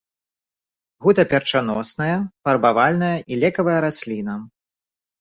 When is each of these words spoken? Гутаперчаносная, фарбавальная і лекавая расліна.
Гутаперчаносная, 1.07 2.17
фарбавальная 2.47 3.13
і 3.21 3.33
лекавая 3.45 3.79
расліна. 3.89 4.33